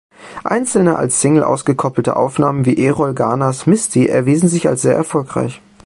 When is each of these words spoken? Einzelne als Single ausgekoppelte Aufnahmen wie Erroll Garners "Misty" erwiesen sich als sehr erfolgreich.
Einzelne 0.45 0.95
als 0.95 1.21
Single 1.21 1.43
ausgekoppelte 1.43 2.15
Aufnahmen 2.15 2.65
wie 2.65 2.75
Erroll 2.83 3.13
Garners 3.13 3.67
"Misty" 3.67 4.07
erwiesen 4.07 4.49
sich 4.49 4.67
als 4.67 4.81
sehr 4.81 4.95
erfolgreich. 4.95 5.61